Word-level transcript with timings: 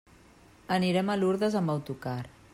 Anirem 0.77 1.13
a 1.13 1.19
Lurdes 1.23 1.59
amb 1.61 1.75
autocar. 1.77 2.19